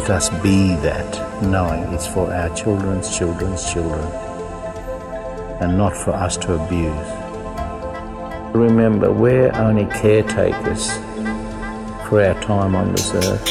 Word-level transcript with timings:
Let 0.00 0.08
us 0.08 0.30
be 0.42 0.74
that, 0.76 1.42
knowing 1.42 1.82
it's 1.92 2.06
for 2.06 2.32
our 2.32 2.48
children's 2.56 3.14
children's 3.18 3.70
children 3.70 4.00
and 5.60 5.76
not 5.76 5.94
for 5.94 6.12
us 6.12 6.38
to 6.38 6.54
abuse. 6.54 7.06
Remember, 8.54 9.12
we're 9.12 9.52
only 9.56 9.84
caretakers 9.84 10.90
for 12.08 12.24
our 12.24 12.32
time 12.40 12.74
on 12.74 12.92
this 12.92 13.12
earth, 13.12 13.46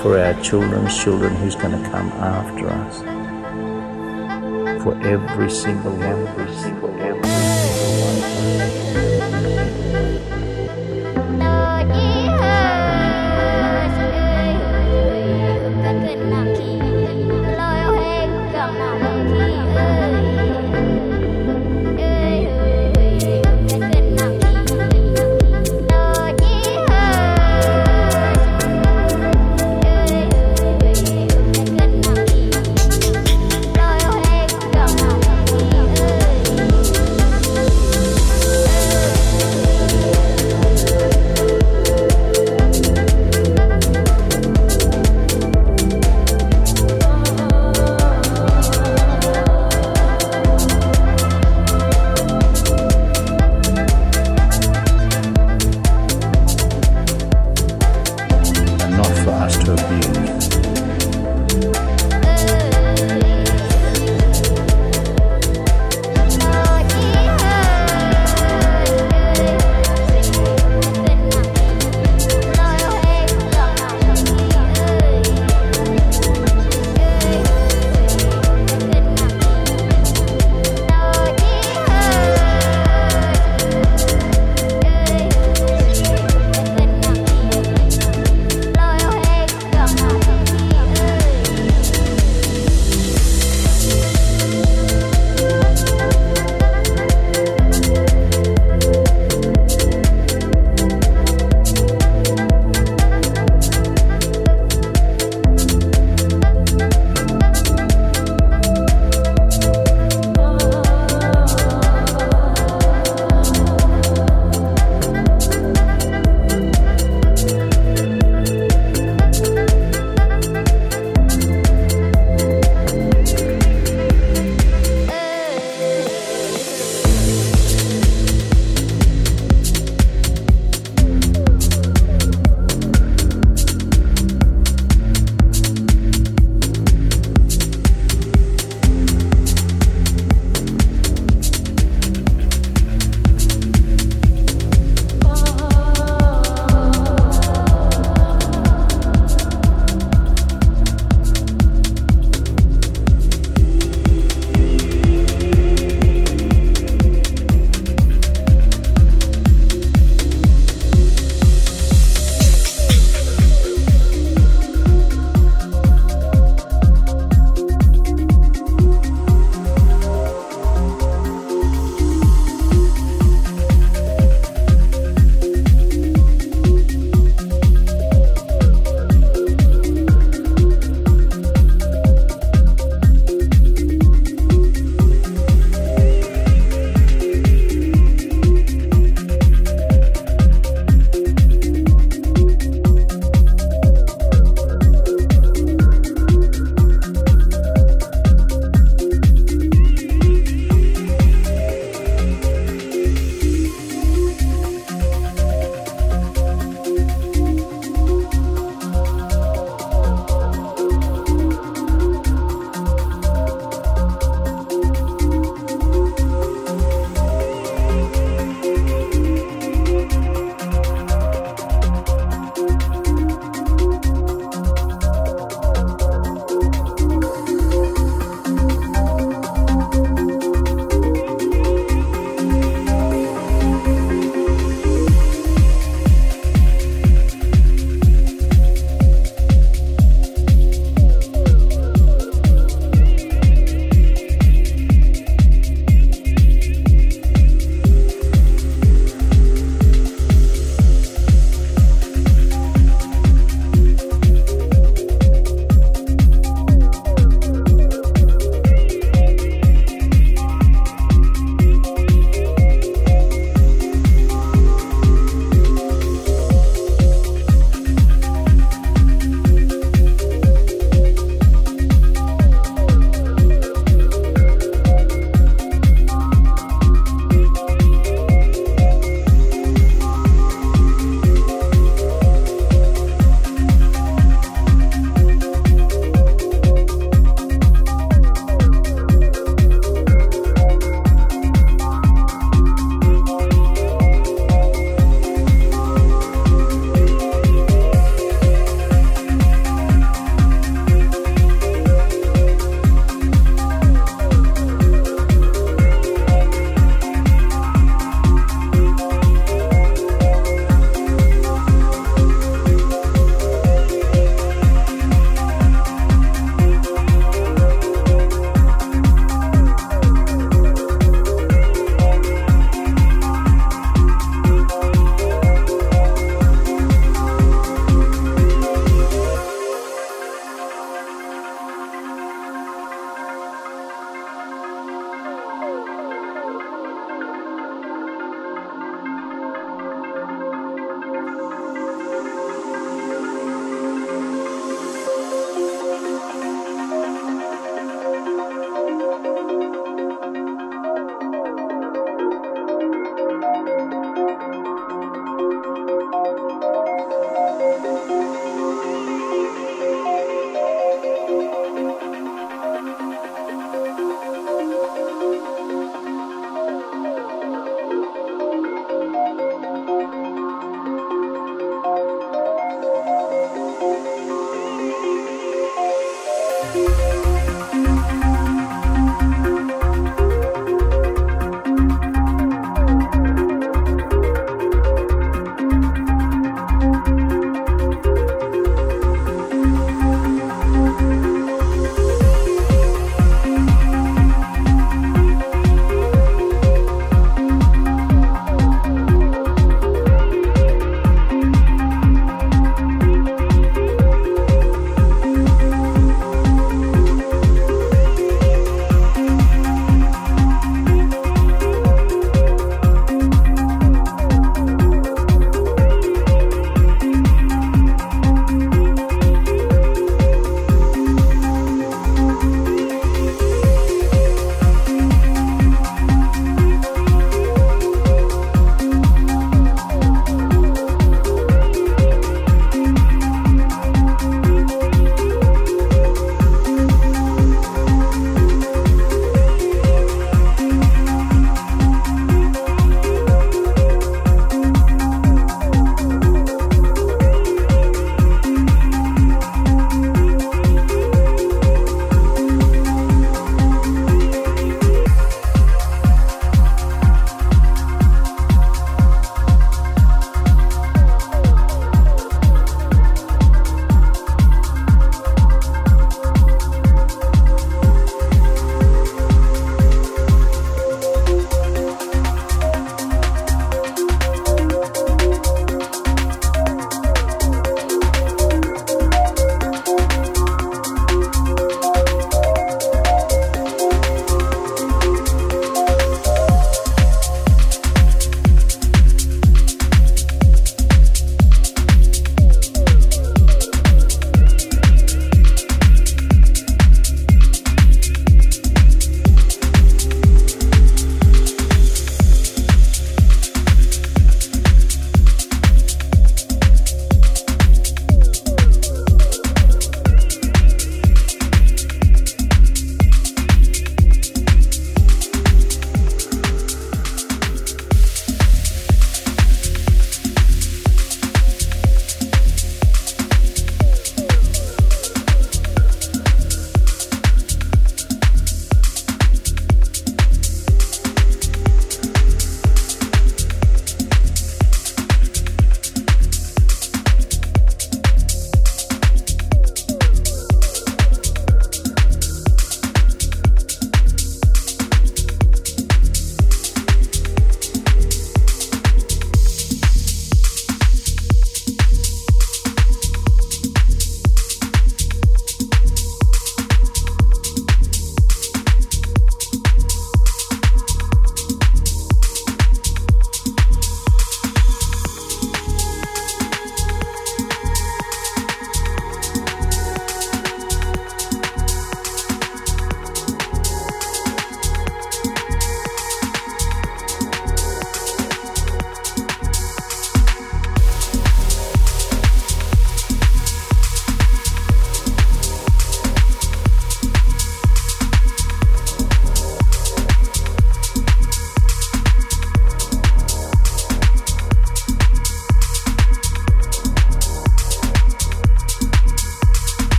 for 0.00 0.18
our 0.18 0.32
children's 0.40 0.98
children 0.98 1.36
who's 1.36 1.56
going 1.56 1.72
to 1.72 1.90
come 1.90 2.08
after 2.12 2.70
us. 2.70 3.02
For 4.82 4.98
every 5.02 5.50
single 5.50 5.92
one, 5.92 6.26
every 6.26 6.54
single, 6.54 6.71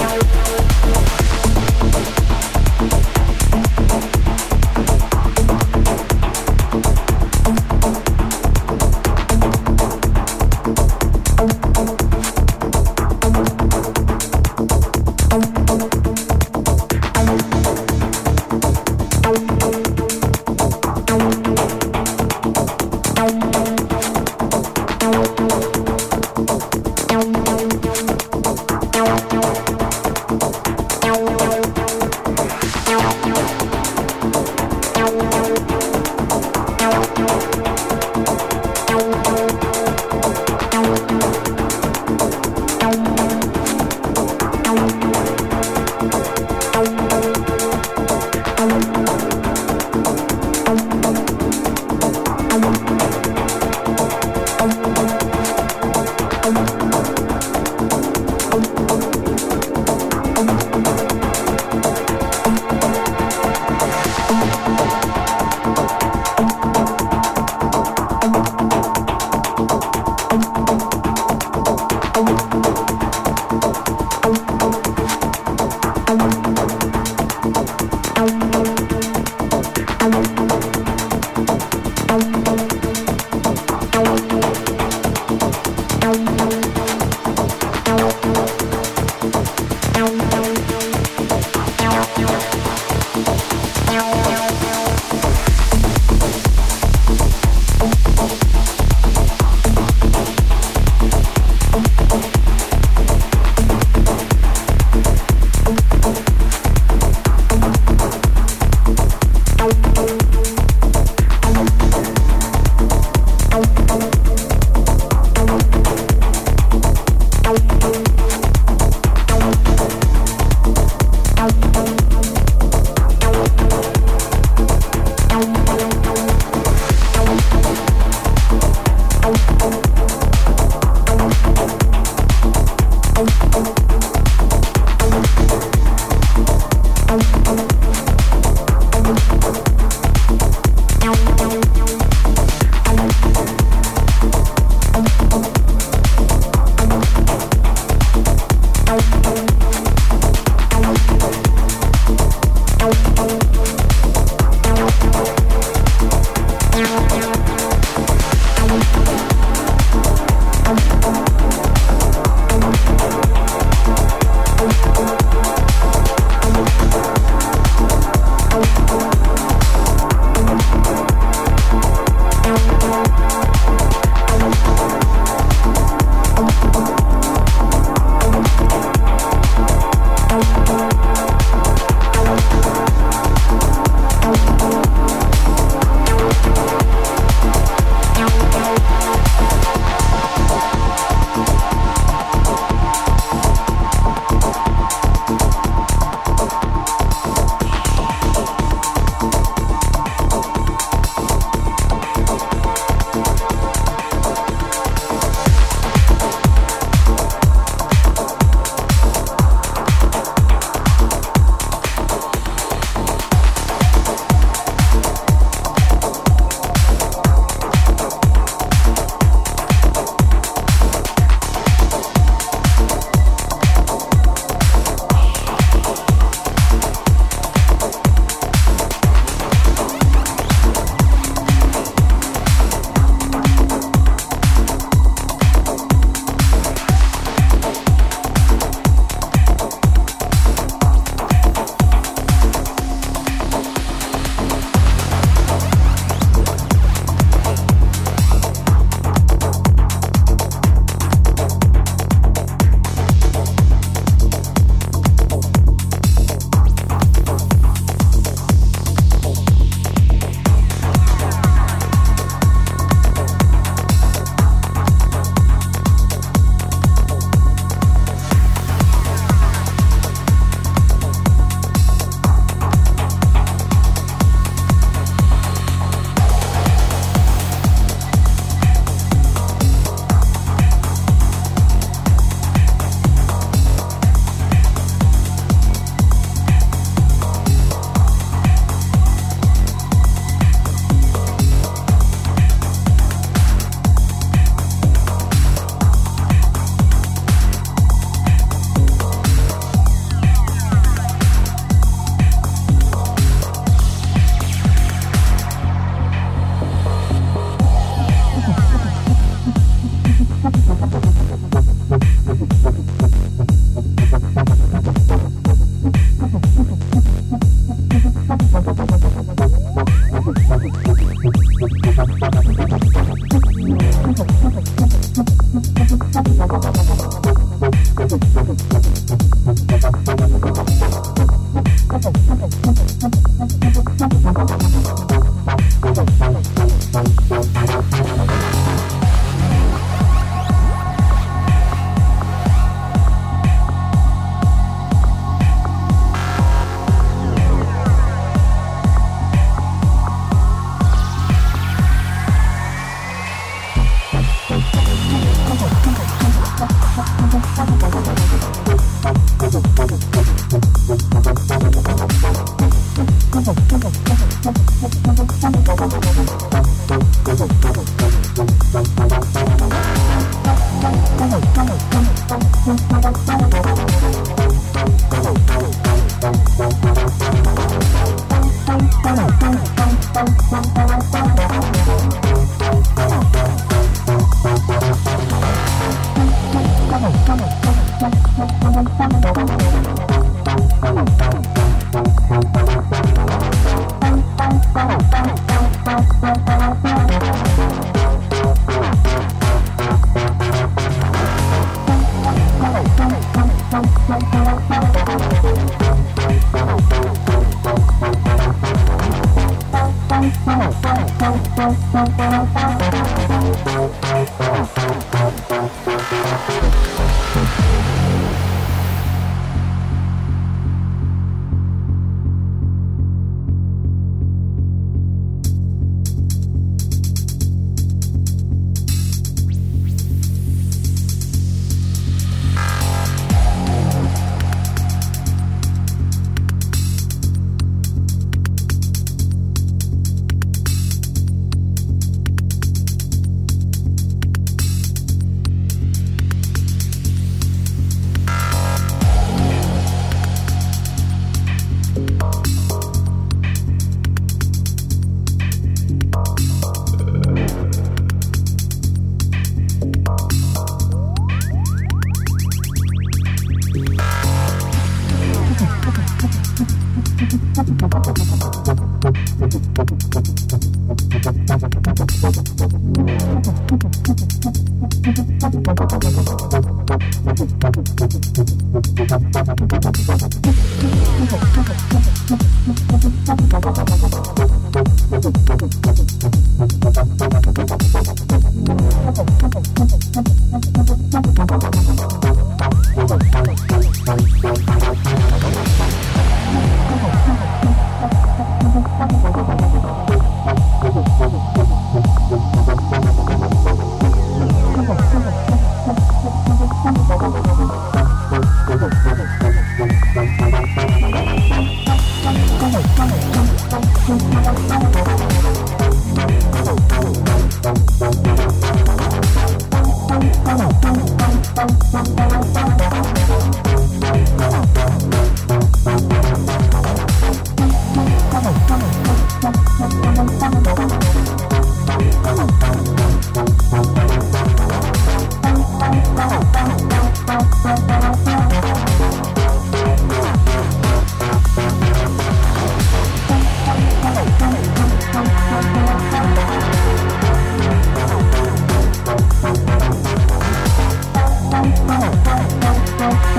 Bye. 0.00 0.29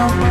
Thank. 0.02 0.31